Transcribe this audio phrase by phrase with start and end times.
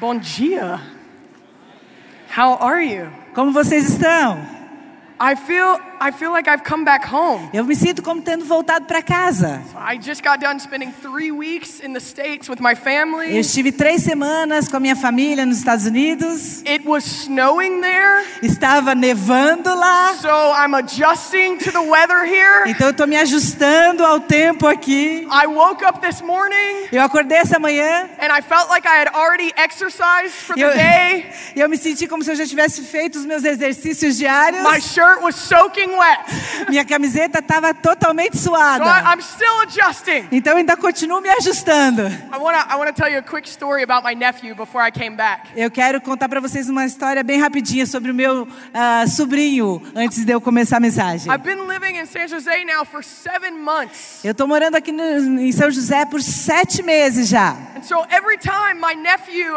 [0.00, 0.80] Bom dia.
[2.30, 3.10] How are you?
[3.34, 4.38] Como vocês estão?
[5.20, 7.48] I feel I feel like I've come back home.
[7.52, 9.62] Eu me sinto como tendo voltado para casa.
[9.76, 13.36] I just got done spending three weeks in the States with my Eu family.
[13.38, 16.62] estive três semanas com a minha família nos Estados Unidos.
[16.66, 20.14] It was snowing there, Estava nevando lá.
[20.20, 22.64] so I'm adjusting to the weather here.
[22.66, 25.26] Então eu estou me ajustando ao tempo aqui.
[25.30, 29.08] I woke up this morning Eu acordei essa manhã and I felt like I had
[29.14, 31.26] already exercised for the eu, day.
[31.56, 34.62] eu me senti como se eu já tivesse feito os meus exercícios diários.
[34.62, 36.68] My shirt was soaking wet.
[36.68, 38.84] Minha camiseta estava totalmente So suada.
[38.84, 40.26] I, I'm still adjusting.
[40.32, 42.02] Então ainda continuo me ajustando.
[42.06, 44.90] I want to I wanna tell you a quick story about my nephew before I
[44.90, 45.48] came back.
[45.56, 50.24] Eu quero contar para vocês uma história bem rapidinha sobre o meu ah, sobrinho antes
[50.24, 51.32] de eu começar a mensagem.
[51.32, 54.24] I've been living in San Jose now for seven months.
[54.24, 57.56] Eu estou morando aqui no- em São José por sete meses já.
[57.78, 59.54] And so every time my nephew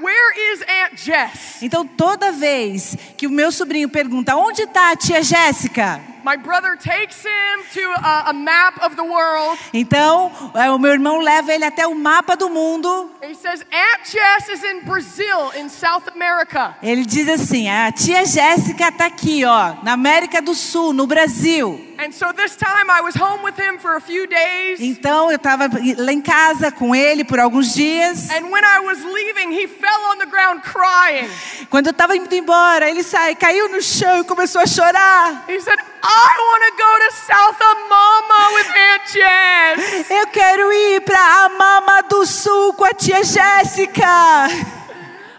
[0.00, 1.62] Where is Aunt Jess?
[1.62, 6.74] Então toda vez que o meu sobrinho pergunta onde está a tia Jéssica, My brother
[6.74, 9.58] takes him to a, a map of the world.
[9.74, 13.10] então é, o meu irmão leva ele até o mapa do mundo.
[13.22, 16.74] He says, Aunt Jess is in Brazil, in South America.
[16.82, 21.78] Ele diz assim: a tia Jéssica está aqui, ó, na América do Sul, no Brasil.
[21.98, 24.80] And so this time I was home with him for a few days.
[24.80, 28.30] Então eu estava lá em casa com ele por alguns dias.
[28.30, 31.28] And when I was leaving, he fell on the ground crying.
[31.70, 35.44] Quando eu estava indo embora, ele sai, caiu no chão e começou a chorar.
[35.48, 40.10] He said, I want to go to South Amama with Aunt Jess.
[40.10, 44.48] Eu quero ir para a Mama do Sul com a tia Jéssica.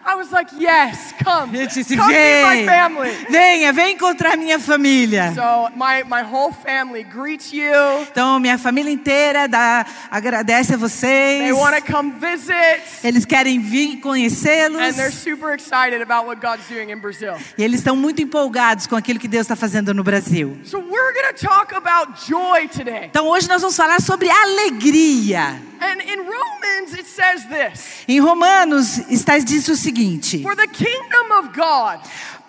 [0.07, 1.57] I was like, Yes, come.
[1.57, 3.09] Eu disse, Come vem, family.
[3.29, 5.33] venha, vem encontrar minha família.
[5.33, 7.73] So my, my whole family greets you.
[8.11, 11.51] Então, minha família inteira dá, agradece a They vocês.
[11.53, 12.81] want to come visit.
[13.03, 14.79] Eles querem vir conhecê-los.
[14.79, 17.33] And they're super excited about what God's doing in Brazil.
[17.57, 20.57] E eles estão muito empolgados com aquilo que Deus está fazendo no Brasil.
[20.65, 23.05] So we're going to talk about joy today.
[23.05, 25.59] Então, hoje nós vamos falar sobre alegria.
[25.81, 29.94] And in Romans, it says this Em Romanos está dito o seguinte:
[30.41, 31.99] For the kingdom of God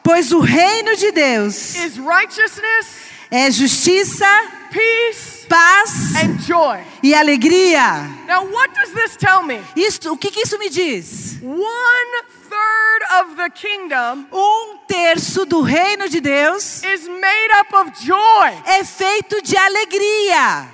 [0.03, 2.87] Pois o reino de Deus is righteousness,
[3.31, 4.25] é justiça,
[4.71, 6.79] peace, paz and joy.
[7.03, 8.03] e alegria.
[8.29, 9.61] Now, what does this tell me?
[9.75, 11.39] Isso, o que, que isso me diz?
[11.43, 17.91] One third of the kingdom Um terço do reino de Deus is made up of
[18.05, 18.53] joy.
[18.65, 20.69] é feito de alegria.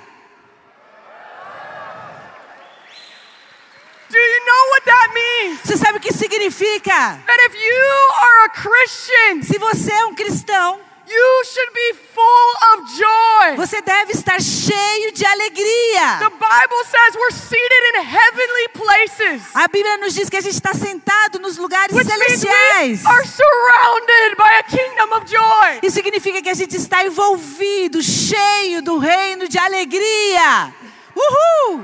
[4.13, 5.59] Do you know what that means?
[5.65, 7.17] Você sabe o que significa?
[7.25, 7.85] That if you
[8.21, 13.55] are a Christian, Se você é um cristão, you should be full of joy.
[13.55, 16.19] você deve estar cheio de alegria.
[16.19, 20.53] The Bible says we're seated in heavenly places, A Bíblia nos diz que a gente
[20.53, 23.01] está sentado nos lugares which means celestiais.
[23.03, 25.79] we are surrounded by a kingdom of joy.
[25.81, 30.71] Isso significa que a gente está envolvido, cheio do reino de alegria.
[31.15, 31.83] Uhul!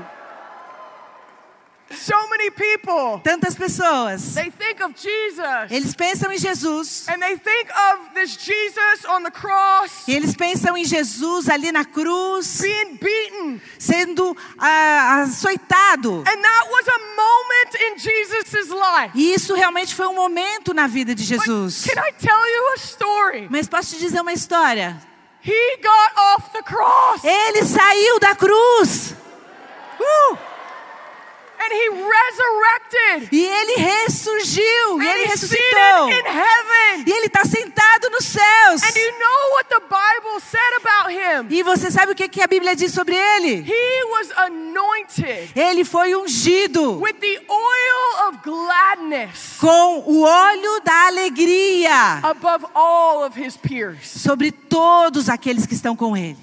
[1.92, 4.34] So many people, Tantas pessoas.
[4.34, 7.08] they think of Jesus Eles pensam em Jesus.
[7.08, 11.72] and they think of this Jesus on the cross E eles pensam em Jesus ali
[11.72, 13.60] na cruz, being beaten.
[13.78, 16.18] sendo ah, açoitado.
[16.20, 19.10] And that was a moment in Jesus' life.
[19.14, 21.84] E isso realmente foi um momento na vida de But Jesus.
[21.86, 23.48] can I tell you a story?
[23.50, 24.96] Mas posso te dizer uma história?
[25.42, 29.14] He got off the cross Ele saiu da cruz.
[29.98, 30.49] Uh!
[31.60, 33.28] And he resurrected.
[33.32, 35.02] E ele ressurgiu.
[35.02, 36.08] E ele ressuscitou.
[36.08, 37.04] seated in heaven.
[37.06, 38.82] E ele está sentado nos céus.
[38.82, 41.46] And you know what the Bible said about him?
[41.50, 43.64] E você sabe o que que a Bíblia diz sobre ele?
[43.66, 47.00] He was anointed Ele foi ungido
[49.58, 54.06] com o óleo da alegria above all of his peers.
[54.06, 56.38] sobre todos aqueles que estão com ele.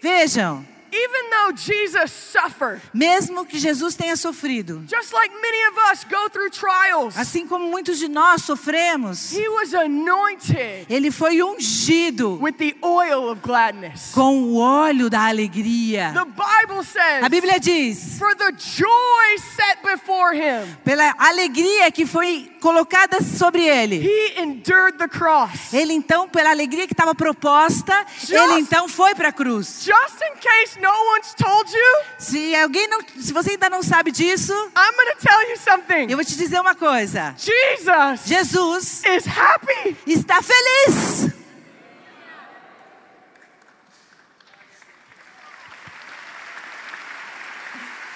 [0.00, 6.04] Vejam, even though Jesus suffered, mesmo que Jesus tenha sofrido, just like many of us
[6.04, 12.38] go through trials, assim como muitos de nós sofremos, he was anointed ele foi ungido
[12.40, 14.12] with the oil of gladness.
[14.12, 16.12] com o óleo da alegria.
[16.12, 22.06] The Bible says, A Bíblia diz, for the joy set before him, pela alegria que
[22.06, 23.96] foi colocada sobre ele.
[24.06, 25.72] he endured the cross.
[25.72, 29.82] Ele então, pela alegria que estava proposta, Just- ele então foi para a cruz.
[29.84, 34.10] Just in case no one's told you, Se alguém não, se você ainda não sabe
[34.12, 36.10] disso, I'm going to tell you something.
[36.10, 37.34] eu vou te dizer uma coisa.
[37.36, 39.96] Jesus Jesus is happy.
[40.06, 41.39] está feliz.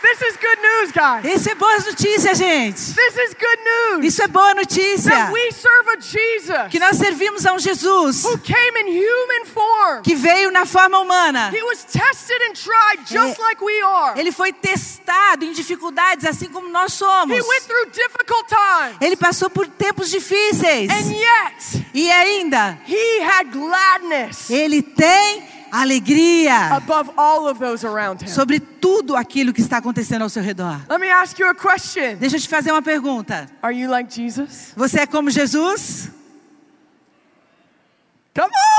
[0.04, 1.24] This is good news, guys.
[1.24, 2.94] Isso é boas notícias, gente.
[2.94, 4.04] This is good news.
[4.04, 5.10] Isso é boa notícia.
[5.10, 9.46] That we serve a Jesus Que nós servimos a um Jesus who came in human
[9.46, 10.02] form.
[10.02, 11.50] que veio na forma humana.
[11.54, 13.42] He was tested and tried just É.
[13.42, 14.20] like we are.
[14.20, 17.34] Ele foi testado em dificuldades, assim como nós somos.
[17.34, 18.96] He went through difficult times.
[19.00, 20.90] Ele passou por tempos difíceis.
[20.90, 25.42] And yet, E ainda, he had gladness ele tem
[25.80, 28.28] alegria above all of those around him.
[28.28, 30.80] sobre tudo aquilo que está acontecendo ao seu redor.
[30.88, 32.16] Let me ask you a question.
[32.16, 33.48] Deixa eu te fazer uma pergunta.
[33.62, 34.72] Are you like Jesus?
[34.76, 36.10] Você é como Jesus?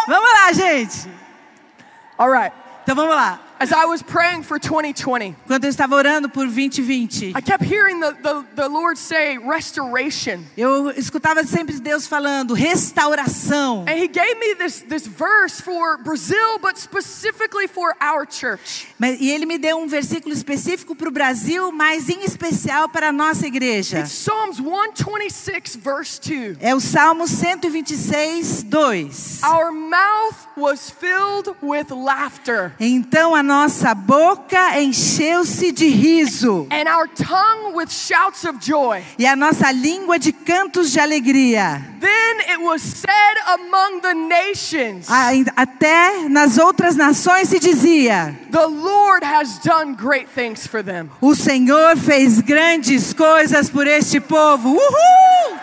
[0.07, 1.09] Vamos lá, gente.
[2.17, 2.53] All right.
[2.83, 3.39] Então vamos lá.
[3.59, 7.99] As I was praying for 2020, Quando eu estava orando por 2020, I kept hearing
[8.01, 10.43] the, the, the Lord say restoration.
[10.57, 13.85] eu escutava sempre Deus falando restauração.
[13.87, 18.87] And He gave me this, this verse for Brazil, but specifically for our church.
[18.99, 23.09] Mas- E ele me deu um versículo específico para o Brasil, mas em especial para
[23.09, 23.99] a nossa igreja.
[23.99, 26.57] It's Psalms 126, verse 2.
[26.59, 29.41] É o Salmo 126, 2.
[29.43, 37.07] Our mouth was filled with laughter, Então a nossa boca encheu-se de riso, and our
[37.07, 39.01] tongue with shouts of joy.
[39.17, 41.81] e a nossa língua de cantos de alegria.
[42.01, 45.07] Then it was said among the nations,
[45.55, 51.09] Até nas outras nações se dizia: The Lord has done great things for them.
[51.21, 54.69] O Senhor fez grandes coisas por este povo.
[54.75, 55.59] Uhul!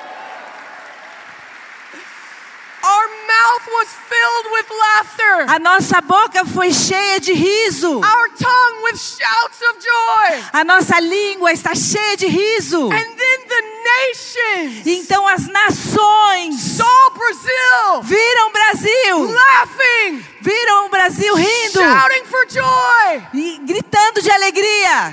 [2.84, 8.00] Our mouth was filled with laughter, A nossa boca foi cheia de riso.
[8.02, 10.42] our tongue with shouts of joy.
[10.52, 12.86] A nossa língua está cheia de riso.
[12.90, 20.88] And then the nations Então as nações saw Brazil viram o Brasil, laughing, viram o
[20.88, 25.12] Brasil rindo shouting for joy, e gritando de alegria.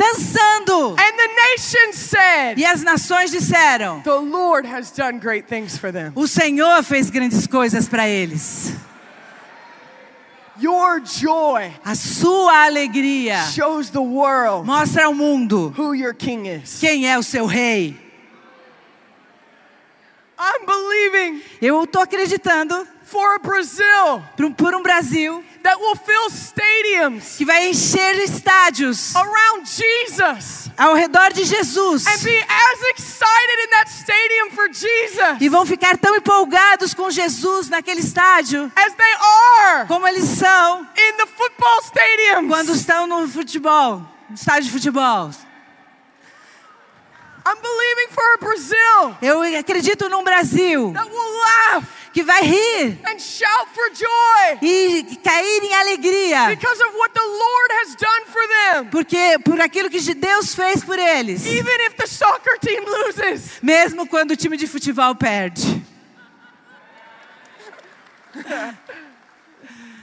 [0.00, 0.90] Dançando.
[0.92, 5.92] And the nations said, E as nações disseram: The Lord has done great things for
[5.92, 6.12] them.
[6.14, 8.72] O Senhor fez grandes coisas para eles.
[10.62, 16.78] Your joy A sua alegria shows the world mostra ao mundo who your king is.
[16.80, 17.96] quem é o seu rei.
[20.38, 25.96] I'm believing Eu estou acreditando for a Brazil por um- por um Brasil that will
[25.96, 32.80] fill stadiums que vai encher estádios around Jesus ao redor de Jesus and be as
[32.94, 38.70] excited in that stadium for Jesus e vão ficar tão empolgados com Jesus naquele estádio
[38.76, 42.48] as they are como eles são in the football stadiums.
[42.48, 45.30] quando estão no futebol, no estádio de futebol.
[47.46, 52.98] I'm believing for a Brazil Eu acredito num Brasil that will laugh que vai rir
[53.06, 58.24] and shout for joy e cair em alegria, because of what the Lord has done
[58.26, 58.90] for them.
[58.90, 64.06] porque por aquilo que Deus fez por eles, Even if the soccer team loses, mesmo
[64.06, 65.82] quando o time de futebol perde.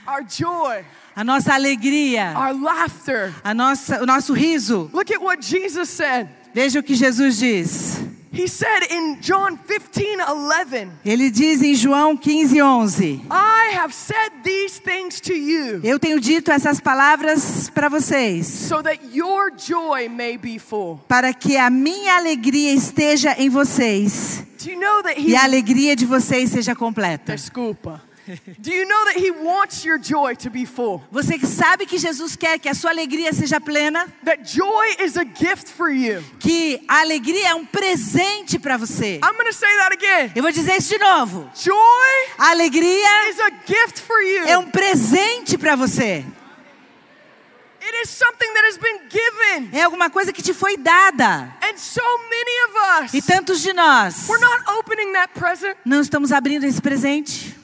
[0.07, 0.83] our joy,
[1.15, 3.33] A nossa alegria, our laughter.
[3.44, 4.89] a nossa, o nosso riso.
[4.94, 6.30] Look at what Jesus said.
[6.54, 8.00] Veja o que Jesus diz.
[8.38, 14.31] He said in John 15 11, Ele diz em João 15, 11: I have said
[14.44, 20.07] these things to you Eu tenho dito essas palavras para vocês, so that your joy
[20.07, 21.00] may be full.
[21.07, 25.44] para que a minha alegria esteja em vocês Do you know that e He a
[25.44, 27.35] alegria de vocês seja completa.
[27.35, 28.02] Desculpa.
[28.60, 31.02] Do you know that He wants your joy to be full?
[31.12, 35.24] Você sabe que Jesus quer que a sua alegria seja plena, That joy is a
[35.24, 36.22] gift for you.
[36.40, 39.19] que a alegria é um presente para você.
[39.24, 40.31] I'm going to say that again.
[40.36, 41.50] Eu vou dizer isso de novo.
[41.56, 41.76] Joy
[42.38, 44.46] A alegria is a gift for you.
[44.48, 46.26] é um presente para você.
[47.80, 49.69] It is something that has been given.
[49.72, 51.54] É alguma coisa que te foi dada.
[51.64, 55.78] And so many of E us, tantos de nós we're not opening that present.
[55.86, 57.56] não estamos abrindo esse presente.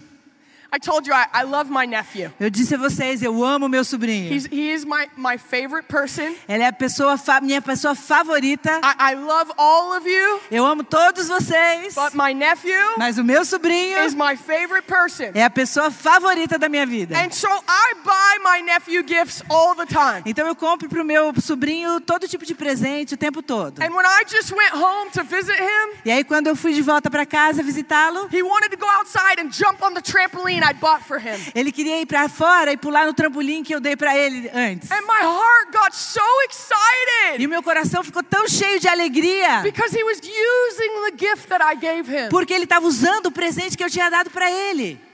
[0.74, 2.32] I told you I, I love my nephew.
[2.40, 4.34] Eu disse a vocês, eu amo meu sobrinho.
[4.34, 6.34] He's, he is my, my favorite person.
[6.50, 8.82] Ele é a pessoa minha pessoa favorita.
[8.84, 13.24] I, I love all of you, Eu amo todos vocês, but my nephew mas o
[13.24, 15.30] meu sobrinho is my favorite person.
[15.36, 17.16] é a pessoa favorita da minha vida.
[17.20, 20.24] And so I buy my nephew gifts all the time.
[20.26, 23.80] Então eu compro pro meu sobrinho todo tipo de presente o tempo todo.
[23.80, 26.82] And when I just went home to visit him, E aí quando eu fui de
[26.82, 30.74] volta para casa visitá-lo, he wanted to go outside and jump on the trampoline I
[30.74, 31.38] bought for him.
[31.54, 34.90] ele queria ir para fora e pular no trampolim que eu dei para ele antes.
[34.92, 39.62] And my heart got so E excited o meu coração ficou tão cheio de alegria,
[39.64, 42.30] because he was using the gift that I gave him.
[42.30, 44.94] porque ele estava usando o presente que eu tinha dado para ele.
[44.96, 45.06] Do you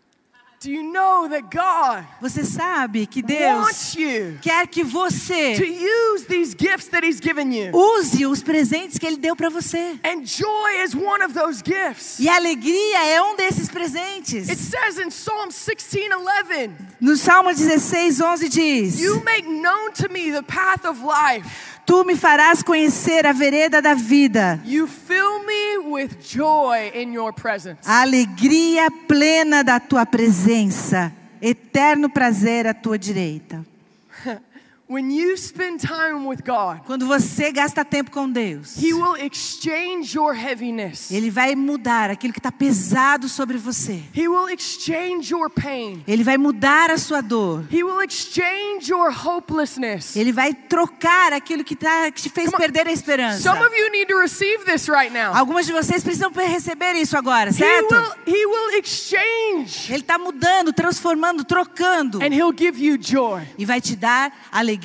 [0.00, 0.49] know that God
[2.20, 3.96] Você sabe que Deus
[4.42, 7.70] quer que to você use these gifts that He's given you?
[7.74, 9.98] use os presentes que Ele deu para você.
[10.04, 12.18] And joy is one of those gifts.
[12.18, 14.48] E alegria é um desses It presentes.
[14.48, 20.42] says in Psalm 16:11, No Salmo 16, 11 diz: "You make known to me the
[20.42, 21.70] path of life.
[21.86, 27.32] Tu me farás conhecer a vereda da vida, You fill me with joy in your
[27.32, 33.64] presence." alegria plena da tua presença, eterno prazer à tua direita.
[34.90, 40.16] When you spend time with God, Quando você gasta tempo com Deus, He will exchange
[40.16, 41.12] your heaviness.
[41.12, 44.02] Ele vai mudar aquilo que está pesado sobre você.
[44.12, 46.02] He will exchange your pain.
[46.08, 47.66] Ele vai mudar a sua dor.
[47.72, 50.16] He will exchange your hopelessness.
[50.16, 53.42] Ele vai trocar aquilo que, tá, que te fez perder a esperança.
[53.42, 55.32] Some of you need to receive this right now.
[55.36, 57.94] Algumas de vocês precisam receber isso agora, He certo?
[57.94, 62.18] will, he will exchange Ele está mudando, transformando, trocando.
[62.20, 63.42] and He'll give you joy.
[63.56, 64.79] E vai te dar alegria.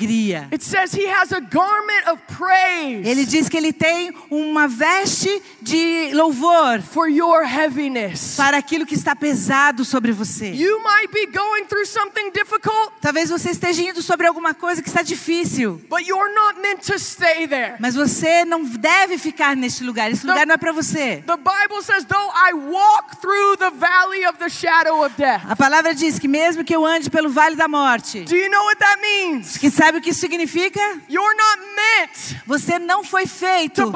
[0.52, 5.42] It says He has a garment of praise Ele diz que ele tem uma veste
[5.62, 8.36] de louvor for your heaviness.
[8.36, 10.50] para aquilo que está pesado sobre você.
[10.52, 14.88] You might be going through something difficult, Talvez você esteja indo sobre alguma coisa que
[14.88, 15.80] está difícil.
[15.88, 17.76] but you're not meant to stay there.
[17.80, 20.10] Mas você não deve ficar neste lugar.
[20.10, 21.22] Esse lugar não é para você.
[21.26, 25.42] The Bible says, though I walk through the valley of the shadow of death.
[25.48, 28.64] A palavra diz que mesmo que eu ande pelo vale da morte, Do you know
[28.64, 29.56] what that means?
[29.56, 30.80] que sabe o que isso significa?
[31.08, 33.92] You're not meant Você não foi to feito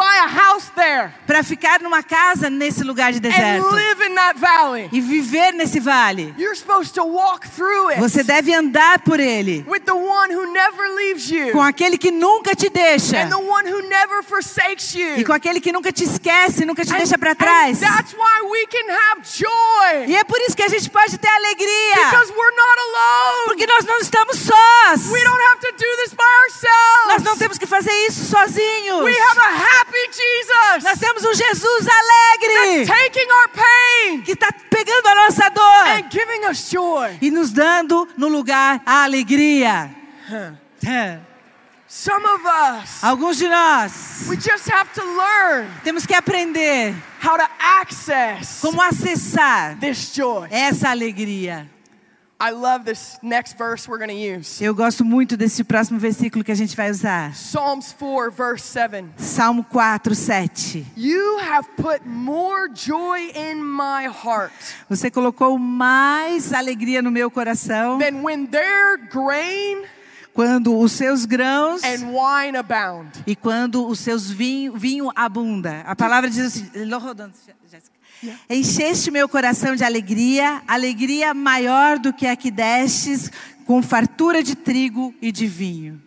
[1.26, 3.66] para ficar numa casa nesse lugar de deserto
[4.92, 6.35] e viver nesse vale.
[6.38, 10.52] You're supposed to walk through it Você deve andar por ele with the one who
[10.52, 14.94] never leaves you com aquele que nunca te deixa and the one who never forsakes
[14.94, 15.18] you.
[15.18, 17.78] e com aquele que nunca te esquece, nunca te And- deixa para trás.
[17.80, 21.28] that's why we can have joy E é por isso que a gente pode ter
[21.28, 23.44] alegria, because we're not alone.
[23.47, 25.11] porque nós não estamos sós.
[25.11, 25.69] We don't have to
[27.06, 29.02] Nós não temos que fazer isso sozinhos.
[29.02, 34.52] We have a happy Jesus Nós temos um Jesus alegre taking our pain que está
[34.70, 37.18] pegando a nossa dor and giving us joy.
[37.20, 39.90] e nos dando no lugar a alegria.
[41.88, 47.36] Some of us, Alguns de nós we just have to learn temos que aprender how
[47.36, 50.46] to access como acessar this joy.
[50.52, 51.68] essa alegria.
[52.42, 54.64] I love this next verse we're going to use.
[54.64, 57.32] Eu gosto muito desse próximo versículo que a gente vai usar.
[57.35, 59.04] Psalms 4, verse 7.
[59.18, 60.87] Salmo 4, 7.
[60.97, 64.54] You have put more joy in my heart
[64.88, 69.85] Você colocou mais alegria no meu coração than when their grain
[70.32, 73.11] quando os seus grãos and wine abound.
[73.26, 75.82] e quando os seus vinho, vinho abunda.
[75.85, 76.70] A palavra diz assim.
[78.48, 83.30] Encheste meu coração de alegria, alegria maior do que a que destes,
[83.64, 86.02] com fartura de trigo e de vinho.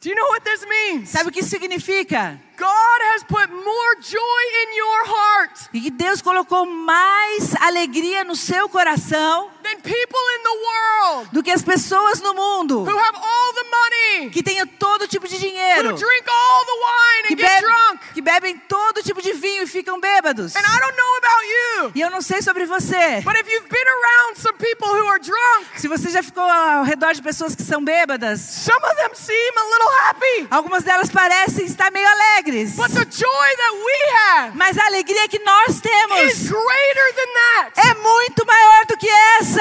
[0.00, 1.10] Do you know what this means?
[1.10, 2.40] Sabe o que isso significa?
[2.56, 8.34] God has put more joy in your heart E que Deus colocou mais alegria no
[8.34, 13.16] seu coração than people in the world do que as pessoas no mundo who have
[13.16, 17.60] all the money, que tenham todo tipo de dinheiro, drink all the wine que, bebe-
[17.60, 18.00] drunk.
[18.14, 20.54] que bebem todo tipo de vinho e ficam bêbados.
[20.56, 23.68] And I don't know about you, E eu não sei sobre você, but if you've
[23.68, 27.54] been around some people who are drunk, se você já ficou ao redor de pessoas
[27.54, 30.48] que são bêbadas, some of them seem a little happy.
[30.50, 32.74] algumas delas parecem estar meio alegres.
[32.76, 37.32] But the joy that we have Mas a alegria que nós is temos greater than
[37.34, 37.88] that.
[37.90, 39.08] é muito maior do que
[39.40, 39.59] essa.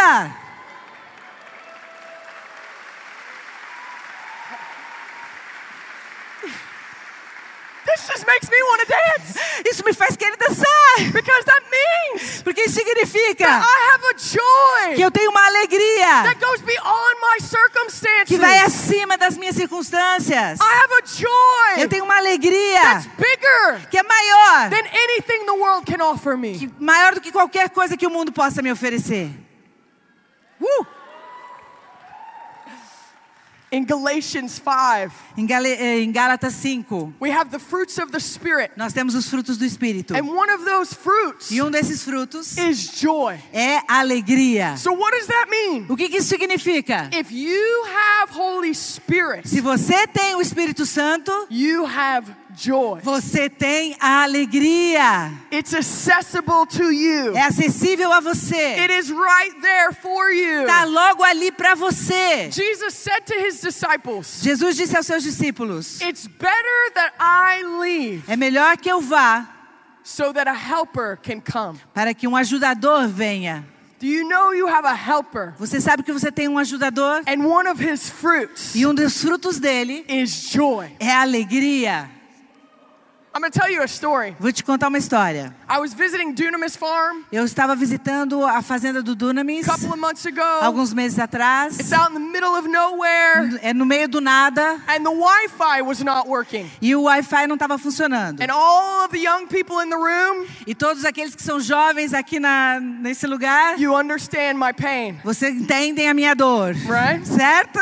[7.86, 11.12] This just makes me want to dance Isso me faz querer dançar.
[11.13, 15.46] because that means Porque isso significa that I have a joy que eu tenho uma
[15.48, 18.27] alegria that goes beyond my circumstances.
[18.27, 20.60] que vai acima das minhas circunstâncias.
[20.60, 25.46] I have a joy Eu tenho uma alegria that's bigger que é maior, than anything
[25.46, 26.60] the world can offer me.
[26.60, 29.29] que- maior do que qualquer coisa que o mundo possa me oferecer.
[30.62, 30.86] Uh!
[33.72, 38.20] In Galatians 5, Em, Gale- eh, em Gálatas 5, we have the fruits of the
[38.20, 38.72] Spirit.
[38.75, 40.16] nós temos os frutos do Espírito.
[40.16, 43.38] And one of those fruits E um desses frutos is joy.
[43.54, 44.75] é alegria.
[44.75, 45.86] So, what does that mean?
[45.88, 47.12] O que, que isso significa?
[47.13, 52.25] If you have Holy Spirit, Se você tem o Espírito Santo, you have
[52.56, 53.00] joy.
[53.01, 55.32] você tem a alegria.
[55.51, 58.56] It's accessible to you, É acessível a você.
[58.79, 60.62] it is right there for you.
[60.62, 62.50] Está logo ali para você.
[62.51, 68.24] Jesus said to his disciples, Jesus disse aos seus discípulos: It's better that I leave
[68.27, 69.48] É melhor que eu vá
[70.03, 71.79] so that a helper can come.
[71.94, 73.65] para que um ajudador venha.
[74.00, 75.53] Do you know you have a helper?
[75.60, 77.22] Você sabe que você tem um ajudador?
[77.27, 80.89] And one of his fruits E um dos frutos dele is joy.
[81.01, 82.10] é alegria.
[83.39, 84.36] I'm going to tell you a story.
[84.38, 85.55] Vou te contar uma história.
[85.69, 89.98] I was visiting Dunamis Farm Eu estava visitando a fazenda do Dunamis a couple of
[89.98, 90.41] months ago.
[90.62, 91.79] alguns meses atrás.
[91.79, 95.48] It's out in the middle of nowhere, É no meio do nada and the Wi
[95.58, 96.69] Fi was not working.
[96.81, 98.41] e o Wi-Fi não estava funcionando.
[98.41, 102.13] And all of the young people in the room, E todos aqueles que são jovens
[102.13, 107.25] aqui na, nesse lugar, you understand my pain, vocês entendem a minha dor, right?
[107.25, 107.79] certo?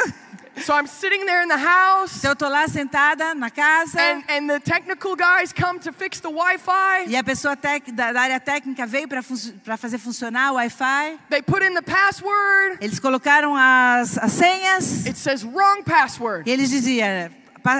[0.63, 4.23] So I'm sitting there in the house, Então eu tô lá sentada na casa and,
[4.27, 7.05] and the technical guys come to fix the Wi Fi.
[7.09, 11.19] e a pessoa tec, da, da área técnica veio para fazer funcionar o Wi-Fi.
[11.29, 16.47] They put in the password, Eles colocaram as, as senhas it says wrong password.
[16.47, 17.07] e eles diziam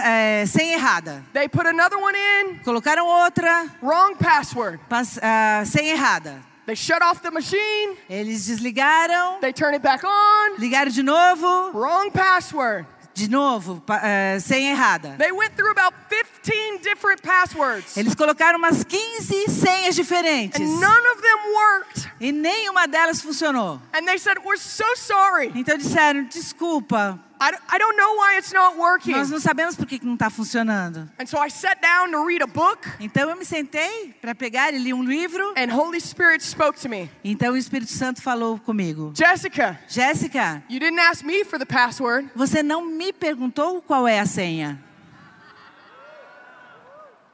[0.04, 1.24] é, senha errada.
[1.34, 4.80] They put another one in, Colocaram outra wrong password.
[4.90, 6.36] pas- ah, senha errada.
[6.68, 11.72] They shut off the machine, Eles desligaram, they turn it back on, ligaram de novo,
[11.72, 12.86] wrong password.
[13.14, 15.16] de novo, é, senha errada.
[15.18, 21.08] They went through about 15 different passwords, Eles colocaram umas 15 senhas diferentes and none
[21.16, 22.12] of them worked.
[22.20, 23.80] e nenhuma delas funcionou.
[23.94, 25.52] And they said, We're so sorry.
[25.56, 29.12] Então disseram: desculpa, I, d- I don't know why it's not working.
[29.14, 31.10] nós não sabemos por que não está funcionando.
[31.20, 34.74] And so I sat down to read a book, Então eu me sentei para pegar
[34.74, 35.54] e li um livro.
[35.56, 37.10] and Holy Spirit spoke to me.
[37.24, 42.30] Então o Espírito Santo falou comigo: Jessica, Jéssica, you didn't ask me for the password.
[42.36, 44.84] você não me perguntou qual é a senha.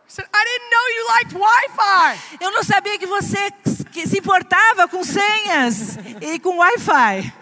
[0.05, 2.38] I said, I didn't know you liked Wi-Fi.
[2.39, 3.51] Eu não sabia que você
[3.91, 7.33] que se importava com senhas e com Wi-Fi.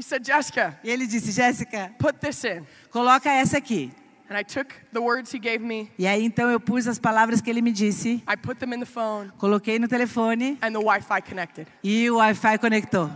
[0.00, 2.64] He said, Jessica, E ele disse: Jéssica, put this in.
[2.90, 3.92] coloca essa aqui.
[4.30, 7.42] And I took the words he gave me, E aí então eu pus as palavras
[7.42, 10.78] que ele me disse, I put them in the phone, coloquei no telefone and the
[10.78, 11.66] Wi-Fi connected.
[11.84, 13.10] e o Wi-Fi conectou.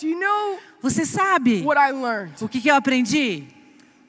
[0.00, 2.42] Do you know Você sabe what I learned?
[2.42, 3.48] o que, que eu aprendi?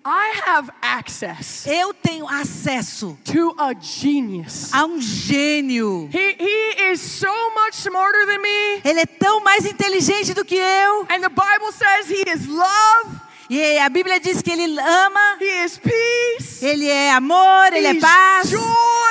[0.07, 4.71] I have access Eu tenho acesso to a genius.
[4.71, 6.07] a um gênio.
[6.13, 8.81] He, he is so much smarter than me.
[8.85, 11.01] Ele é tão mais inteligente do que eu.
[11.09, 15.63] And the Bible says he is love, E a Bíblia diz que ele ama, he
[15.65, 18.61] is peace, ele é amor, ele é paz, joy.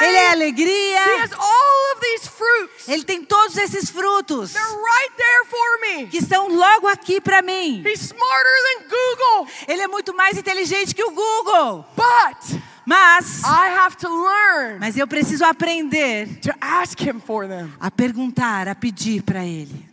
[0.02, 1.00] ele é alegria.
[2.44, 2.88] Fruits.
[2.88, 6.06] Ele tem todos esses frutos They're right there for me.
[6.08, 7.82] que estão logo aqui para mim.
[7.86, 11.84] He's smarter than Google, Ele é muito mais inteligente que o Google.
[11.96, 17.72] but Mas, I have to learn mas eu preciso aprender to ask him for them.
[17.80, 19.88] a perguntar, a pedir para ele.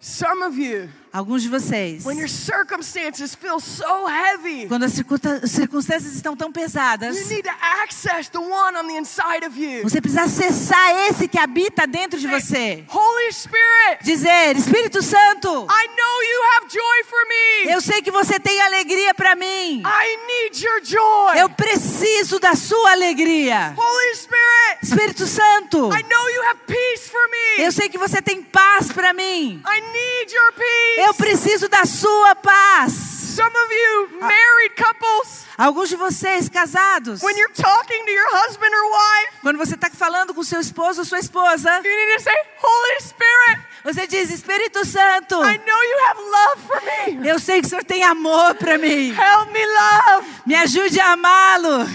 [0.00, 6.14] Some of you, Alguns de vocês, when your circumstances feel so heavy, quando as circunstâncias
[6.14, 9.82] estão tão pesadas, you need to access the one on the inside of you.
[9.82, 12.84] você precisa acessar esse que habita dentro de você.
[12.92, 17.72] Holy Spirit, Dizer, Espírito Santo, I know you have joy for me.
[17.72, 19.82] eu sei que você tem alegria para mim.
[19.86, 21.38] I need your joy.
[21.38, 23.74] Eu preciso da sua alegria.
[23.74, 27.64] Holy Spirit, Espírito Santo, I know you have peace for me.
[27.64, 29.62] eu sei que você tem paz para mim.
[29.66, 31.05] I need your peace.
[31.06, 32.92] Eu preciso da sua paz.
[32.92, 38.70] Some of you married couples, Alguns de vocês casados, when you're talking to your husband
[38.74, 42.22] or wife, quando você está falando com seu esposo ou sua esposa, you need to
[42.22, 47.28] say, Holy Spirit, você diz: Espírito Santo, I know you have love for me.
[47.28, 49.10] eu sei que o Senhor tem amor para mim.
[49.10, 50.26] Help me love.
[50.44, 51.86] Me ajude a amá-lo.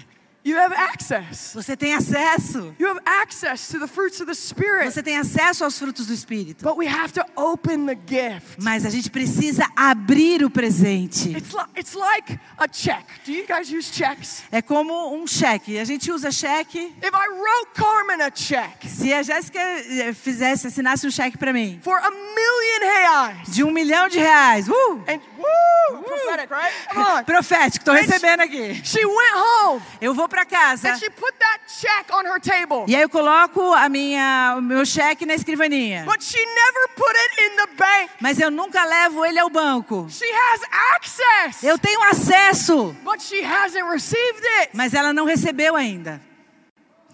[0.42, 1.52] You have access.
[1.54, 2.74] Você tem acesso.
[2.78, 4.90] You have access to the fruits of the Spirit.
[4.90, 6.64] Você tem acesso aos frutos do Espírito.
[6.64, 8.56] But we have to open the gift.
[8.62, 11.36] Mas a gente precisa abrir o presente.
[11.36, 13.04] It's like, it's like a check.
[13.26, 14.42] Do you guys use checks?
[14.50, 15.78] É como um cheque.
[15.78, 16.94] A gente usa cheque.
[17.02, 21.52] If I wrote Carmen a check Se a Jéssica eh, fizesse, assinasse um cheque para
[21.52, 26.72] mim for a million reais, de um milhão de reais, uh, and woo, prophetic, right?
[26.92, 27.24] Come on.
[27.24, 28.80] profético, estou recebendo aqui.
[28.84, 32.84] She went home Eu vou para casa and she put that check on her table,
[32.88, 36.04] e aí eu coloco a minha, o meu cheque na escrivaninha.
[36.06, 38.10] but she never put it in the bank.
[38.20, 40.06] Mas eu nunca levo ele ao banco.
[40.08, 40.60] She has
[40.96, 44.70] access, Eu tenho acesso, but she hasn't received it.
[44.72, 46.20] mas ela não recebeu ainda.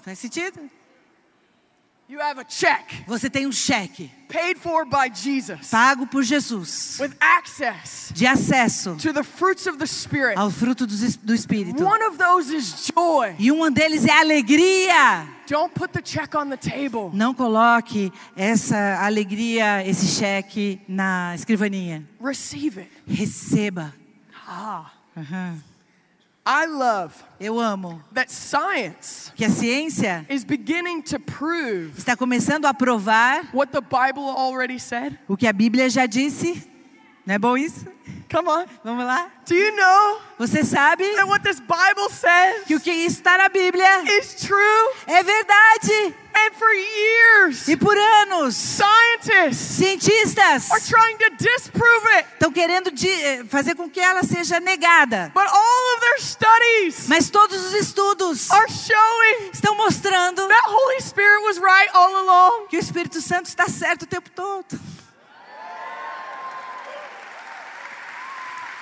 [0.02, 0.70] Faz sentido?
[2.08, 6.98] You have a check Você tem um cheque paid for by Jesus pago por Jesus
[7.00, 10.38] with access de acesso to the fruits of the Spirit.
[10.38, 11.84] ao fruto do, Espírito.
[11.84, 13.34] One of those is joy.
[13.38, 15.28] E um deles é alegria.
[15.48, 17.10] Don't put the check on the table.
[17.12, 22.04] Não coloque essa alegria, esse cheque na escrivaninha.
[22.20, 22.90] Receive it.
[23.06, 23.92] Receba.
[24.46, 24.92] Ah.
[25.16, 25.62] Aham.
[26.46, 32.66] I love Eu amo that science que a ciência is beginning to prove está começando
[32.66, 35.18] a provar what the Bible already said.
[35.28, 36.70] o que a Bíblia já disse.
[37.26, 37.84] Não é bom isso?
[38.30, 38.66] Come on.
[38.84, 39.28] Vamos lá?
[39.48, 43.48] Do you know Você sabe that what this Bible says que o que está na
[43.48, 44.94] Bíblia is true?
[45.08, 46.14] é verdade.
[46.38, 52.26] And for years, E por anos, scientists cientistas are trying to disprove it.
[52.34, 55.30] estão querendo eh, fazer com que ela seja negada.
[55.34, 61.00] But all of their studies Mas todos os estudos are showing estão mostrando that Holy
[61.00, 62.68] Spirit was right all along.
[62.68, 64.78] que o Espírito Santo está certo o tempo todo.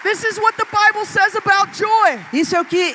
[0.02, 2.18] This is what the Bible says about joy.
[2.32, 2.94] Isso é o que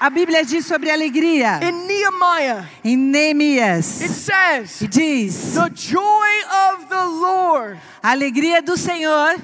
[0.00, 1.60] a Bíblia diz sobre alegria.
[1.62, 6.28] In Nehemiah, Em it Neemias, says, e diz: The joy
[6.74, 9.36] of the Lord A alegria do Senhor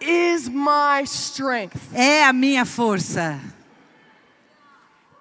[0.00, 1.80] is my strength.
[1.94, 3.38] é a minha força.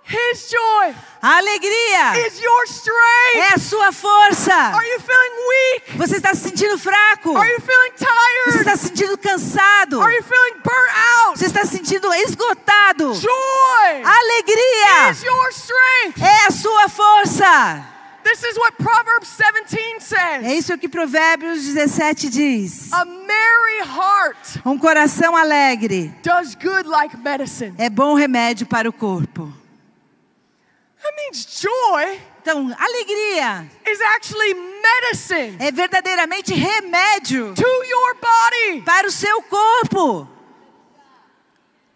[0.03, 3.35] His joy A alegria is your strength.
[3.35, 4.53] é a sua força.
[4.53, 5.97] Are you feeling weak?
[5.97, 7.33] Você está se sentindo fraco?
[7.33, 10.01] Você está se sentindo cansado?
[10.01, 11.37] Are you feeling burnt out?
[11.37, 13.13] Você está se sentindo esgotado?
[13.15, 15.13] Joy alegria
[16.21, 17.85] é a sua força.
[18.23, 20.59] This is what Proverbs 17 É says.
[20.59, 22.93] isso que Provérbios 17 diz.
[22.93, 27.73] A merry heart Um coração alegre does good like medicine.
[27.77, 29.51] é bom remédio para o corpo.
[31.09, 38.81] That means joy Então, alegria is actually medicine é verdadeiramente remédio to your body.
[38.85, 40.27] para o seu corpo.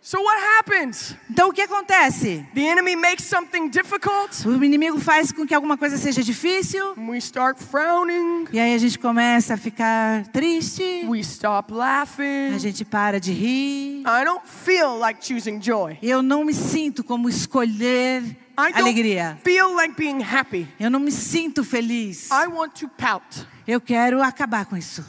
[0.02, 1.15] So what happens?
[1.30, 2.45] Então, o que acontece?
[2.54, 4.45] The enemy makes something difficult.
[4.45, 6.93] O inimigo faz com que alguma coisa seja difícil.
[6.97, 8.47] We start frowning.
[8.52, 11.06] E aí a gente começa a ficar triste.
[11.08, 12.60] We stop A laughing.
[12.60, 14.02] gente para de rir.
[14.02, 15.97] I don't feel like choosing joy.
[16.04, 18.23] Eu não me sinto como escolher
[18.58, 19.38] alegria.
[19.44, 20.68] feel like being happy.
[20.80, 22.30] Eu não me sinto feliz.
[22.32, 23.48] I want to pout.
[23.68, 25.04] Eu quero acabar com isso.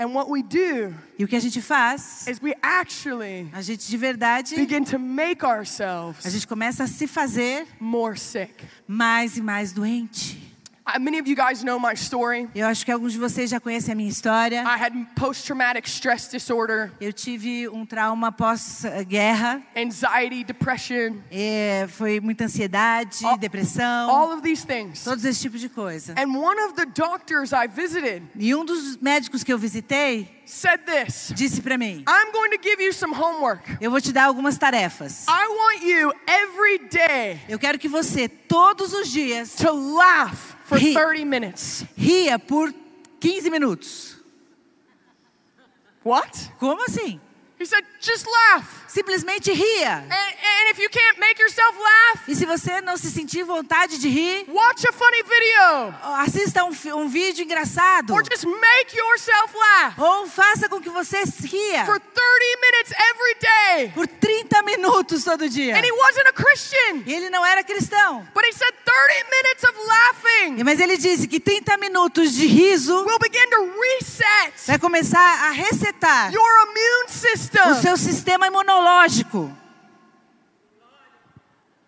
[0.00, 2.26] And what we do E o que a gente faz?
[2.28, 6.86] is we actually A gente de verdade, begin to make a ourselves gente começa a
[6.86, 8.52] se fazer more sick.
[8.86, 10.38] mais e mais doente.
[10.98, 12.48] Many of you guys know my story.
[12.54, 14.62] Eu acho que alguns de vocês já conhecem a minha história.
[14.62, 19.62] I had post traumatic stress disorder, Eu tive um trauma pós-guerra.
[19.76, 25.04] anxiety, depression, É, foi muita ansiedade, All- depressão, all of these things.
[25.04, 26.14] todos esses tipos de coisa.
[26.16, 30.80] And one of the doctors I visited E um dos médicos que eu visitei said
[30.86, 33.76] this disse para mim: I'm going to give you some homework.
[33.80, 35.26] Eu vou te dar algumas tarefas.
[35.28, 40.76] I want you every day Eu quero que você, todos os dias, to laugh for
[40.78, 41.84] He- 30 minutes.
[41.96, 42.72] ria por
[43.20, 44.16] 15 minutos.
[46.04, 46.52] What?
[46.58, 47.18] Como assim?
[47.58, 48.77] He said, just laugh.
[48.88, 49.98] Simplesmente ria.
[49.98, 53.98] And, and if you can't make yourself laugh, E se você não se sentir vontade
[53.98, 58.12] de rir, watch a funny video assista um, um vídeo engraçado.
[58.14, 63.34] or just make yourself laugh Ou faça com que você ria for 30 minutes every
[63.40, 63.92] day.
[63.94, 65.76] por 30 minutos todo dia.
[65.76, 68.26] And he wasn't a Christian, E ele não era cristão.
[68.34, 73.04] but he said 30 minutes of laughing Mas ele disse que 30 minutos de riso
[73.04, 77.74] will begin to reset vai começar a resetar your immune o system.
[77.82, 78.77] seu sistema imunológico.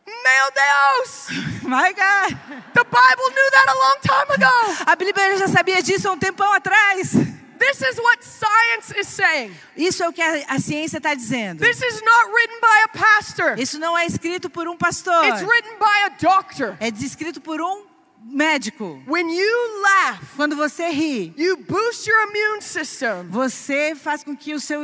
[0.07, 1.29] Meu Deus!
[1.62, 2.37] My God.
[2.74, 4.85] The Bible knew that a long time ago.
[4.87, 7.12] A Bíblia já sabia disso há um tempão atrás.
[7.61, 9.55] This is what science is saying.
[9.76, 11.61] Isso é o que a, a ciência está dizendo.
[11.62, 13.59] This is not written by a pastor.
[13.59, 15.26] Isso não é escrito por um pastor.
[15.26, 16.76] It's written by a doctor.
[16.81, 17.85] É escrito por um
[18.22, 19.02] médico.
[19.06, 24.54] When you laugh, Quando você ri, you boost your immune system você faz com que
[24.54, 24.80] o seu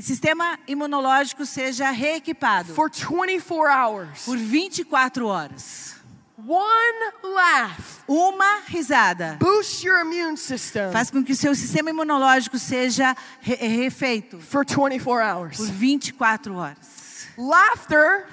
[0.00, 4.24] sistema imunológico seja reequipado for 24 hours.
[4.24, 5.96] por 24 horas.
[6.46, 12.58] One laugh Uma risada boosts your immune system faz com que o seu sistema imunológico
[12.58, 15.56] seja re- refeito for 24 hours.
[15.56, 17.26] por 24 horas.
[17.36, 18.26] Laughter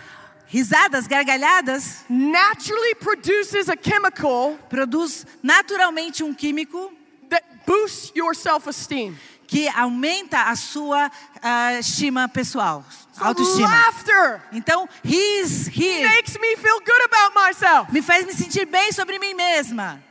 [0.52, 6.92] Risadas, gargalhadas, naturally produces a chemical produz naturalmente um químico
[7.30, 9.18] that boosts your self-esteem.
[9.48, 13.68] que aumenta a sua ah, estima pessoal, So autoestima.
[13.70, 17.92] laughter Então, ris, rir, makes me feel good about myself.
[17.92, 20.02] me faz me sentir bem sobre mim mesma.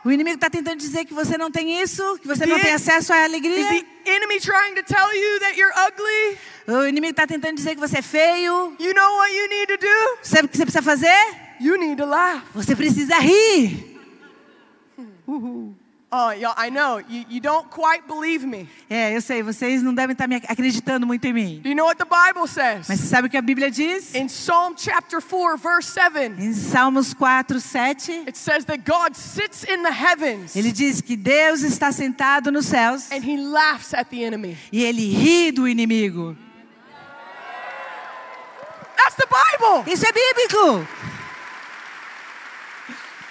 [0.05, 2.73] O inimigo está tentando dizer que você não tem isso, que você The não tem
[2.73, 3.69] acesso à Is alegria.
[3.69, 6.39] the enemy trying to tell you that you're ugly?
[6.67, 8.75] O inimigo está tentando dizer que você é feio.
[8.79, 10.19] You know what you need to do?
[10.23, 11.37] Sabe o que você precisa fazer?
[11.61, 12.43] You need to laugh.
[12.55, 13.99] Você precisa rir.
[16.13, 18.69] Oh, I know you, you don't quite believe me.
[18.89, 21.61] É, eu sei, vocês não devem estar me acreditando muito em mim.
[21.65, 22.87] You know what the Bible says?
[22.89, 24.15] Mas você sabe o que a Bíblia diz?
[24.15, 29.65] In Psalm chapter 4, verse 7, Em Salmos 4, 7, it says that God sits
[29.65, 34.09] in the heavens ele diz que Deus está sentado nos céus and he laughs at
[34.09, 34.57] the enemy.
[34.71, 36.37] e ele ri do inimigo.
[38.97, 39.93] That's the Bible.
[39.93, 40.87] Isso é bíblico.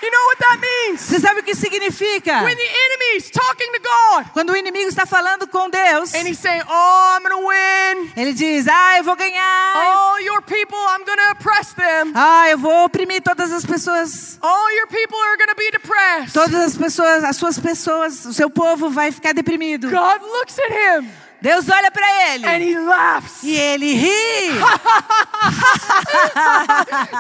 [0.06, 1.02] You know what that means?
[1.02, 2.44] Você sabe o que significa?
[2.44, 6.38] When the enemy's talking to God Quando o inimigo está falando com Deus, and he's
[6.38, 8.12] saying, Oh, I'm to win.
[8.16, 9.76] ele diz: Ah, eu vou ganhar.
[9.76, 12.12] All your people, I'm to oppress them.
[12.14, 14.38] Ah, eu vou oprimir todas as pessoas.
[14.44, 16.34] All your people are to be depressed.
[16.34, 19.90] Todas as pessoas, as suas pessoas, o seu povo vai ficar deprimido.
[19.90, 23.44] God looks at him Deus olha para and ele he laughs.
[23.44, 24.50] e ele ri.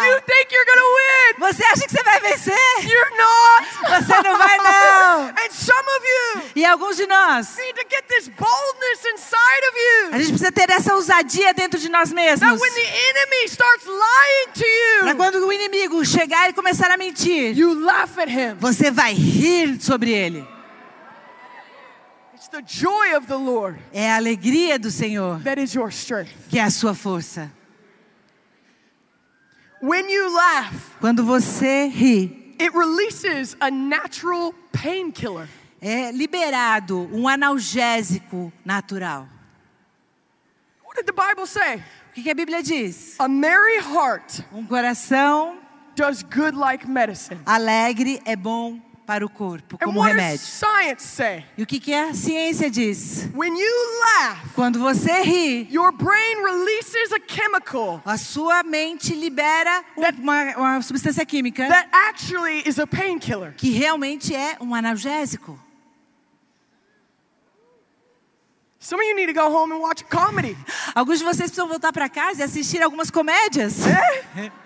[0.05, 1.39] You think you're to win.
[1.39, 2.57] Você acha que você vai vencer?
[2.81, 3.67] You're not.
[4.03, 5.27] Você não vai não.
[5.45, 9.77] And some of you E alguns de nós, need to get this boldness inside of
[9.77, 10.09] you.
[10.13, 12.59] a gente precisa ter essa ousadia dentro de nós That mesmos.
[12.61, 17.55] when the enemy starts lying to you, quando o inimigo chegar e começar a mentir,
[17.57, 18.55] you laugh at him.
[18.59, 20.54] você vai rir sobre ele.
[22.55, 26.31] The joy of the Lord É a alegria do Senhor that is your strength.
[26.49, 27.51] que é a sua força.
[29.81, 35.49] When you laugh, Quando você ri, it releases a natural painkiller.
[35.81, 39.27] é liberado um analgésico natural.
[40.85, 41.83] What did the Bible say?
[42.11, 43.15] O que que a Bíblia diz?
[43.19, 45.57] A merry heart Um coração
[45.95, 47.41] does good like medicine.
[47.45, 50.41] alegre é bom para o corpo, como remédio.
[51.57, 53.29] E o que que a ciência diz?
[53.35, 59.83] When you laugh, Quando você ri, your brain releases a chemical a sua mente libera
[59.99, 63.53] That- uma, uma substância química that actually is a painkiller.
[63.55, 65.59] que realmente é um analgésico.
[68.79, 70.55] Some of you need to go home and watch comedy.
[70.93, 73.77] Alguns de vocês precisam voltar para casa e assistir algumas comédias.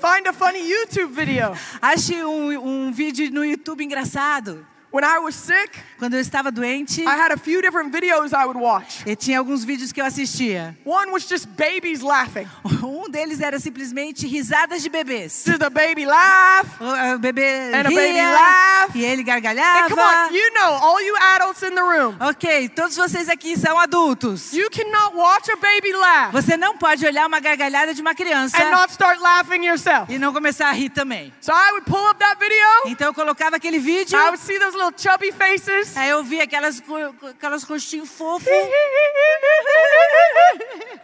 [0.00, 1.52] Find a funny YouTube video.
[1.82, 4.66] Ache um, um vídeo no YouTube engraçado.
[4.92, 8.44] When I was sick, Quando eu estava doente, I had a few different videos I
[8.44, 9.04] would watch.
[9.06, 10.76] eu tinha alguns vídeos que eu assistia.
[10.84, 12.48] One was just babies laughing.
[12.82, 15.44] Um deles era simplesmente risadas de bebês.
[15.44, 16.66] Did the baby laugh?
[16.80, 18.96] O, o bebê And a ria, baby laugh.
[18.96, 19.88] e ele And gargalhava.
[19.88, 23.78] come on, you know, all you adults in the room, Ok, todos vocês aqui são
[23.78, 24.52] adultos.
[24.52, 28.60] you cannot watch a baby laugh Você não pode olhar uma gargalhada de uma criança
[28.60, 30.12] and not start laughing yourself.
[30.12, 31.32] e não começar a rir também.
[31.40, 32.66] So I would pull up that video.
[32.92, 35.96] Então eu colocava aquele vídeo, I would see those little chubby faces.
[35.96, 36.82] aí eu via aquelas,
[37.30, 38.48] aquelas rostinhos fofos.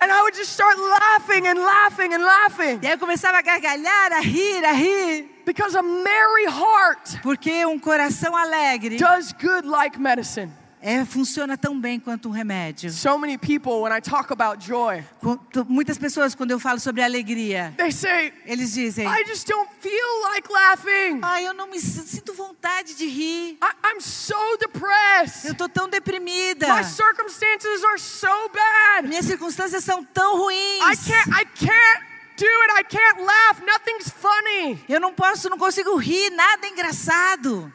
[0.01, 2.81] and I would just start laughing and laughing and laughing.
[2.83, 5.31] E aí eu começava a gargalhar, a rir, a rir.
[5.45, 10.53] Because a merry heart Porque um coração alegre does good like medicine.
[10.87, 12.93] É, funciona tão bem quanto um remédio.
[12.93, 15.03] So many people, when I talk about joy,
[15.69, 20.23] Muitas pessoas, quando eu falo sobre alegria, they say, eles dizem: I just don't feel
[20.31, 21.19] like laughing.
[21.23, 23.59] Ai, eu não me sinto vontade de rir.
[23.61, 25.49] I, I'm so depressed.
[25.49, 26.69] Eu tô tão deprimida.
[26.73, 29.09] My circumstances are so bad.
[29.09, 30.85] Minhas circunstâncias são tão ruins.
[30.85, 32.79] I can't, I can't do it.
[32.79, 33.61] I can't laugh.
[33.61, 34.85] Nothing's funny.
[34.89, 37.73] Eu não posso, não consigo rir, nada é engraçado.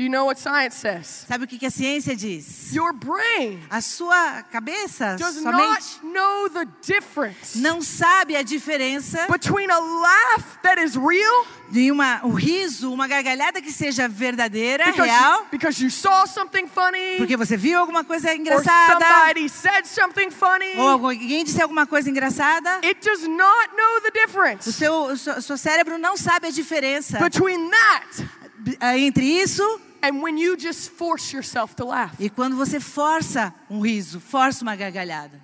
[0.00, 1.26] Do you know what science says?
[1.28, 2.72] Sabe o que que a ciência diz?
[2.72, 9.26] Your brain A sua cabeça, does sua not know the difference não sabe a diferença
[9.30, 14.86] between a laugh that is real de uma, um riso, uma gargalhada que seja verdadeira,
[14.86, 19.04] because real, you, because you saw something funny porque você viu alguma coisa or engraçada,
[19.04, 20.78] somebody said something funny.
[20.78, 22.80] ou alguém disse alguma coisa engraçada.
[22.82, 26.46] It does not know the O difference seu, o seu, o seu cérebro não sabe
[26.46, 28.40] a diferença between that
[28.80, 29.62] ah, entre isso
[30.02, 32.14] and when you just force yourself to laugh.
[32.18, 35.40] e quando você força um riso, força uma gargalhada.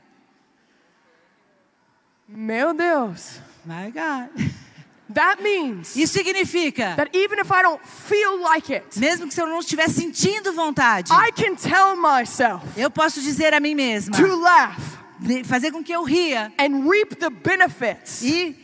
[2.29, 3.41] Meu Deus.
[3.65, 4.31] My God.
[5.09, 9.41] That means Isso significa, that even if I don't feel like it, mesmo que se
[9.41, 14.17] eu não estiver sentindo vontade, I can tell myself eu posso dizer a mim mesma,
[14.17, 14.77] to laugh
[15.45, 18.57] fazer com que eu ria and reap the benefits e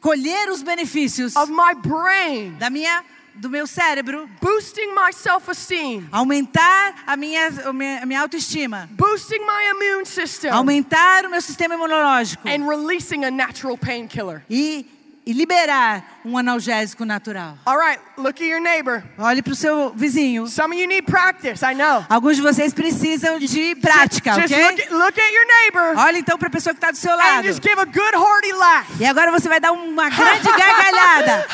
[0.00, 3.04] colher os benefícios of my brain, da minha,
[3.38, 8.88] do meu cérebro, boosting my self esteem, aumentar a minha, a minha, a minha autoestima,
[8.92, 14.42] boosting my immune system, aumentar o meu sistema imunológico and releasing a natural painkiller.
[14.50, 14.86] e,
[15.28, 17.58] e liberar um analgésico natural.
[17.66, 19.04] All right, look at your neighbor.
[19.18, 20.46] Olhe para o seu vizinho.
[20.48, 22.02] Some of you need practice, I know.
[22.08, 24.64] Alguns de vocês precisam de prática, just, ok?
[24.64, 25.98] Look at, look at your neighbor.
[25.98, 27.40] Olhe então para a pessoa que está do seu lado.
[27.40, 28.86] And just give a good hearty laugh.
[28.98, 31.46] E agora você vai dar uma grande gargalhada.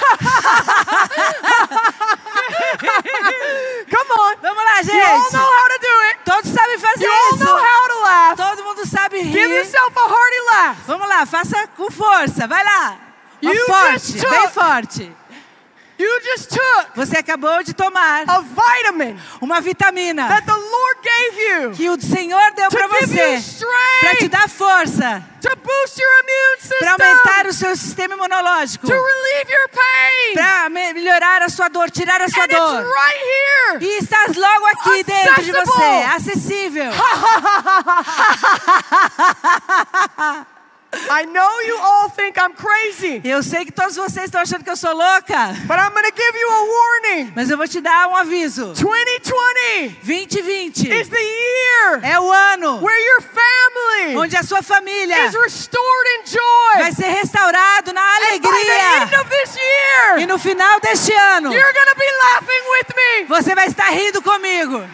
[3.91, 4.37] Come on.
[4.41, 4.97] Vamos lá, gente.
[4.97, 6.19] You all know how to do it.
[6.25, 7.43] Todos sabem fazer you isso.
[7.43, 8.37] All know how to laugh.
[8.37, 9.33] Todo mundo sabe rir.
[9.33, 10.79] Give yourself a hearty laugh.
[10.87, 12.47] Vamos lá, faça com força.
[12.47, 13.14] Vai lá.
[13.53, 15.13] You forte, just bem forte.
[15.97, 21.41] You just took Você acabou de tomar a vitamin uma vitamina that the Lord gave
[21.41, 23.41] you que o Senhor deu para você
[24.01, 25.23] para te dar força,
[26.81, 28.17] para aumentar o seu sistema
[29.69, 30.35] pain.
[30.35, 32.83] para me- melhorar a sua dor, tirar a sua And dor.
[32.83, 33.79] right here.
[33.87, 36.17] E está logo aqui dentro de você, Accessible.
[36.17, 36.93] acessível.
[41.11, 44.71] I know you all think I'm crazy, Eu sei que todos vocês estão achando que
[44.71, 47.33] eu sou louca, but I'm to give you a warning.
[47.35, 48.73] mas eu vou te dar um aviso.
[48.75, 55.27] 2020 2020 is the year é o ano where your family onde a sua família
[55.27, 56.79] is restored in joy.
[56.79, 59.21] vai ser restaurado na And by the end alegria.
[59.21, 63.25] of this year, E no final deste ano, you're to be laughing with me.
[63.27, 64.85] você vai estar rindo comigo.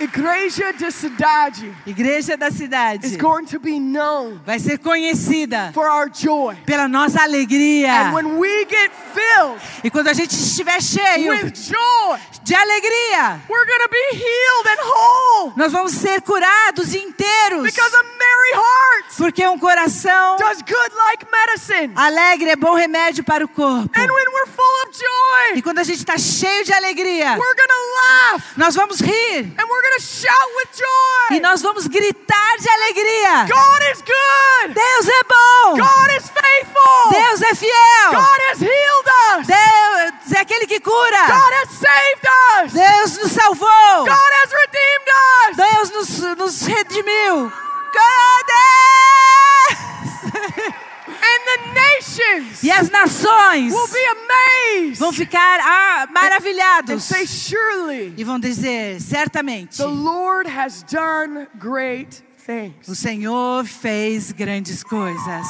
[0.00, 5.86] Igreja de Cidade Igreja da is cidade going to be known vai ser conhecida for
[5.88, 6.56] our joy.
[6.64, 8.06] pela nossa alegria.
[8.08, 13.40] And when we get filled E quando a gente estiver cheio with joy, de alegria,
[13.48, 17.62] we're going to be healed and whole nós vamos ser curados inteiros.
[17.62, 21.92] because a merry heart Porque um coração does good like medicine.
[21.94, 23.90] alegre é bom remédio para o corpo.
[23.94, 27.54] And when we're full of E joy, quando a gente está cheio de alegria, we're
[27.54, 29.40] going to laugh nós vamos rir.
[29.58, 31.36] and we're going to shout with joy.
[31.36, 33.46] E nós vamos gritar de alegria.
[33.48, 34.74] God is good.
[34.74, 35.76] Deus é bom.
[35.78, 36.30] God is.
[37.10, 38.12] Deus é fiel.
[38.12, 39.46] God has healed us.
[39.46, 41.26] Deus é aquele que cura.
[41.26, 42.70] God.
[42.72, 44.04] Deus nos salvou.
[44.04, 45.56] God.
[45.56, 47.52] Deus nos, nos redimiu.
[47.92, 48.30] The
[50.50, 50.74] nations
[52.62, 57.26] E as nações will be amazed vão ficar ah, and maravilhados say,
[58.16, 62.74] e vão dizer: certamente, the Lord has done great o.
[62.94, 65.46] Senhor fez grandes coisas.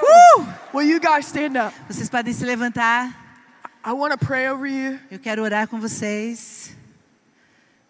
[0.00, 0.46] Woo!
[0.74, 1.74] Will you guys stand up?
[1.88, 3.26] Vocês podem se levantar.
[3.84, 4.98] I want to pray over you.
[5.10, 6.77] Eu quero orar com vocês.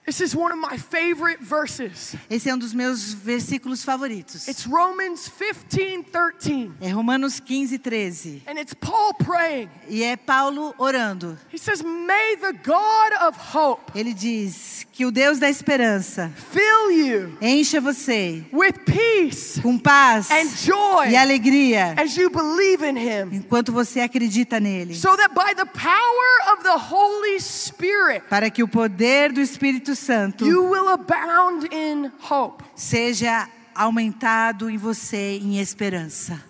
[0.09, 2.16] This is one of my favorite verses.
[2.31, 4.49] Esse é um dos meus versículos favoritos.
[4.49, 6.73] It's Romans 15 13.
[6.81, 8.42] É Romanos 15, 13.
[8.47, 9.68] And it's Paul praying.
[9.87, 11.38] E é Paulo orando.
[11.53, 16.90] He says, May the God of hope Ele diz que o Deus da esperança fill
[16.90, 22.97] you encha você with peace com paz and joy e alegria as you believe in
[22.97, 23.29] him.
[23.31, 24.94] enquanto você acredita nele.
[24.94, 29.98] So that by the power of the Holy Spirit, Para que o poder do Espírito
[29.99, 32.65] Santo you will abound in hope.
[32.75, 36.43] seja aumentado em você em esperança.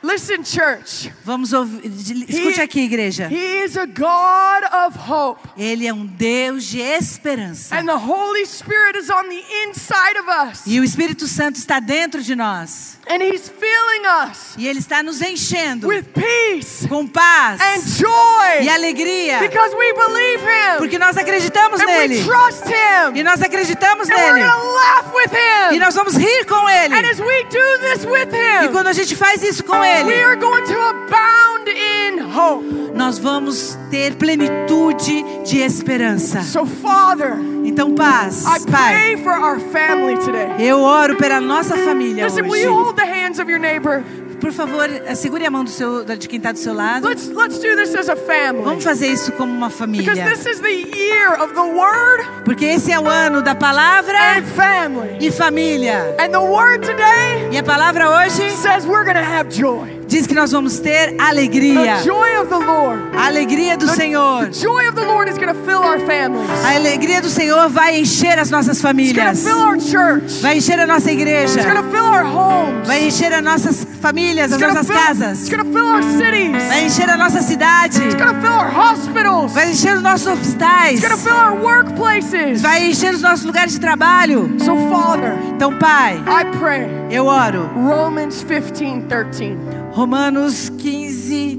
[0.00, 1.12] Listen, church.
[1.24, 1.84] Vamos ouvir,
[2.28, 3.28] escute aqui, igreja.
[3.28, 5.40] He is a God of hope.
[5.56, 7.76] Ele é um Deus de esperança.
[7.76, 10.62] And the Holy Spirit is on the inside of us.
[10.66, 12.96] E o Espírito Santo está dentro de nós.
[13.10, 18.62] And He's filling us E ele está nos enchendo with peace com paz and joy
[18.62, 19.38] e alegria.
[19.40, 22.24] because we believe Him Porque nós acreditamos and we nele.
[22.24, 22.64] trust
[23.14, 24.50] E Him nós acreditamos and we're nele.
[24.50, 25.78] to laugh with E Him.
[25.78, 26.94] nós vamos rir com ele.
[26.94, 29.88] And as we do this with E Him, quando a gente faz isso com we
[29.88, 32.87] ele, are going to abound in hope.
[32.94, 36.42] Nós vamos ter plenitude de esperança.
[36.42, 38.92] So, Father, Então, paz, I Pai.
[38.94, 40.48] pray for our family today.
[40.58, 42.82] Eu oro pela nossa família Listen, will you hoje.
[42.84, 44.02] hold the hands of your neighbor?
[44.40, 47.08] Por favor, segure a mão do seu, de quem está do seu lado.
[47.08, 48.62] Let's let's do this as a family.
[48.64, 50.24] Vamos fazer isso como uma Because família.
[50.30, 54.44] this is the year of the word Porque esse é o ano da palavra and
[54.44, 55.16] family.
[55.20, 56.14] e família.
[56.20, 59.97] And the word today E a palavra hoje says we're going to have joy.
[60.08, 61.98] Diz que nós vamos ter alegria.
[63.14, 64.48] A alegria do Senhor.
[66.64, 69.44] A alegria do Senhor vai encher as nossas famílias.
[70.40, 71.60] Vai encher a nossa igreja.
[72.84, 75.48] Vai encher as nossas famílias, as nossas casas.
[76.68, 78.00] Vai encher a nossa cidade.
[79.44, 79.52] Hospitals.
[79.54, 81.02] Vai encher os nossos hospitais.
[81.02, 82.60] It's fill our workplaces.
[82.62, 84.54] Vai encher os nossos lugares de trabalho.
[84.58, 87.68] So, Father, Então, Pai, I pray eu oro.
[87.74, 89.58] Romans 15 13
[89.92, 91.58] Romanos 15,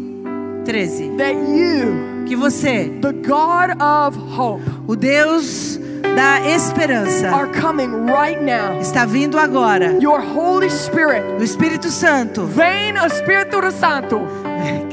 [0.65, 1.09] 13.
[1.17, 5.79] that you, Que você, the God of hope, o Deus
[6.15, 8.79] da esperança, are coming right now.
[8.79, 9.97] está vindo agora.
[10.01, 14.19] Your Holy Spirit, O Espírito Santo, vem Espírito Santo.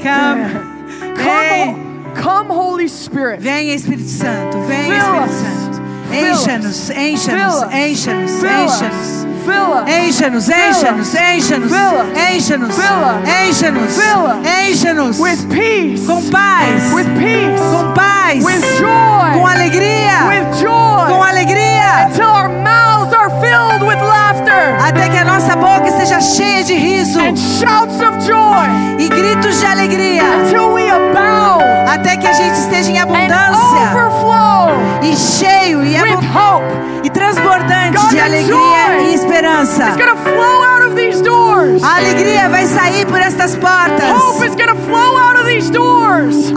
[0.01, 0.77] come.
[1.17, 1.86] Come,
[2.21, 3.39] come Holy Spirit.
[3.41, 5.31] Vem Espírito Santo, vem Fill Espírito us.
[5.31, 5.77] Santo.
[6.09, 9.27] Encha-nos, encha-nos, encha-nos, encha-nos.
[9.87, 11.79] Encha-nos, encha-nos, encha-nos,
[12.17, 12.77] encha-nos,
[13.27, 13.97] encha-nos,
[14.45, 16.05] encha-nos with peace.
[16.05, 17.59] com paz, with peace.
[17.71, 19.33] com paz, with joy.
[19.33, 21.07] com alegria, with joy.
[21.07, 24.26] com alegria, Until our mouths are filled with laughter
[24.87, 27.19] até que a nossa boca esteja cheia de riso.
[28.99, 30.23] E gritos de alegria,
[31.93, 33.57] até que a gente esteja em abundância.
[35.01, 35.95] e cheio e,
[37.03, 39.11] e transbordante God, de alegria joy.
[39.11, 39.95] e esperança.
[41.83, 44.09] A alegria vai sair por estas portas.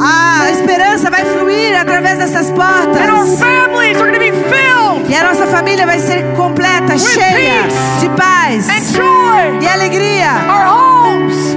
[0.01, 3.39] A esperança vai fluir através dessas And our portas.
[3.39, 4.70] families are going to be filled
[5.11, 7.63] E a nossa família vai ser completa, With cheia
[8.01, 9.59] de paz and joy.
[9.61, 10.31] e alegria.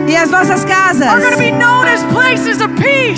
[0.08, 1.08] E as nossas casas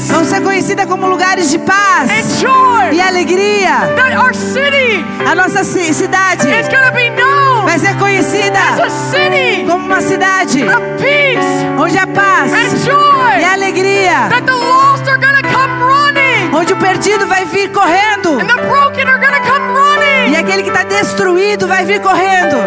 [0.10, 2.94] vão ser conhecidas como lugares de and paz joy.
[2.94, 3.94] e alegria.
[3.96, 8.90] That our city A nossa ci- cidade is be known vai ser conhecida as a
[8.90, 13.44] city como uma cidade of peace onde há paz and e joy.
[13.46, 14.28] alegria.
[14.30, 19.08] That the lost are come running Onde o perdido vai vir correndo and the broken
[19.08, 19.95] are come
[20.32, 22.58] e aquele que está destruído vai vir correndo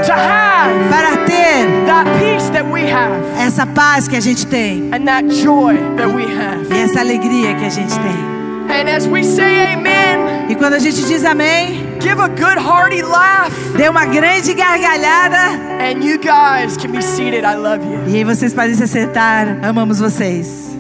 [0.91, 5.29] para ter that peace that we have essa paz que a gente tem and that
[5.35, 6.67] joy that we have.
[6.73, 8.39] e essa alegria que a gente tem.
[8.71, 13.03] And as we say amen, E quando a gente diz amém, give a good hearty
[13.03, 13.51] laugh.
[13.77, 15.39] dê uma grande gargalhada
[15.81, 17.45] And you guys can be seated.
[17.45, 18.01] I love you.
[18.07, 19.47] e aí vocês podem se sentar.
[19.63, 20.78] Amamos vocês.